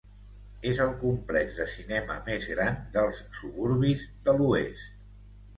[0.69, 4.99] És el complex de cinema més gran dels suburbis de l'oest.